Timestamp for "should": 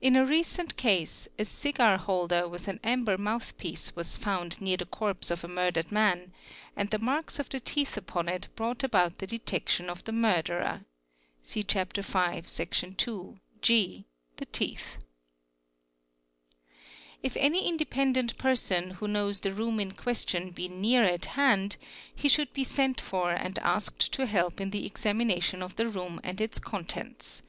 22.28-22.52